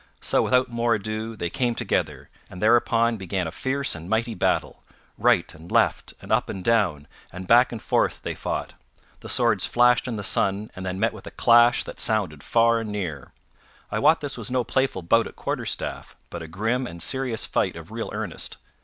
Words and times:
So, 0.19 0.41
without 0.41 0.67
more 0.71 0.95
ado, 0.95 1.35
they 1.35 1.51
came 1.51 1.75
together, 1.75 2.29
and 2.49 2.59
thereupon 2.59 3.17
began 3.17 3.45
a 3.45 3.51
fierce 3.51 3.93
and 3.93 4.09
mighty 4.09 4.33
battle. 4.33 4.81
Right 5.15 5.53
and 5.53 5.71
left, 5.71 6.15
and 6.23 6.31
up 6.31 6.49
and 6.49 6.63
down 6.63 7.07
and 7.31 7.45
back 7.47 7.71
and 7.71 7.79
forth 7.79 8.19
they 8.23 8.33
fought. 8.33 8.73
The 9.19 9.29
swords 9.29 9.67
flashed 9.67 10.07
in 10.07 10.15
the 10.17 10.23
sun 10.23 10.71
and 10.75 10.83
then 10.83 10.99
met 10.99 11.13
with 11.13 11.27
a 11.27 11.37
clash 11.37 11.83
that 11.83 11.99
sounded 11.99 12.41
far 12.41 12.79
and 12.79 12.91
near. 12.91 13.31
I 13.91 13.99
wot 13.99 14.21
this 14.21 14.39
was 14.39 14.49
no 14.49 14.63
playful 14.63 15.03
bout 15.03 15.27
at 15.27 15.35
quarterstaff, 15.35 16.15
but 16.31 16.41
a 16.41 16.47
grim 16.47 16.87
and 16.87 16.99
serious 16.99 17.45
fight 17.45 17.75
of 17.75 17.91
real 17.91 18.09
earnest. 18.11 18.57